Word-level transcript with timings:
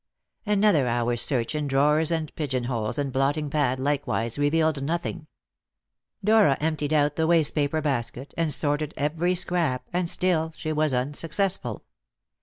Another 0.47 0.87
hour's 0.87 1.21
search 1.21 1.53
in 1.53 1.67
drawers 1.67 2.09
and 2.09 2.33
pigeonholes 2.33 2.97
and 2.97 3.13
blotting 3.13 3.51
pad 3.51 3.79
likewise 3.79 4.39
revealed 4.39 4.81
nothing. 4.81 5.27
Dora 6.23 6.57
emptied 6.59 6.91
out 6.91 7.17
the 7.17 7.27
wastepaper 7.27 7.81
basket, 7.83 8.33
and 8.35 8.51
sorted 8.51 8.95
every 8.97 9.35
scrap, 9.35 9.85
and 9.93 10.09
still 10.09 10.53
she 10.57 10.73
was 10.73 10.91
unsuccessful. 10.91 11.83